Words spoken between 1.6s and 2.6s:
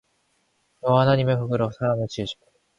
사람을 지으시고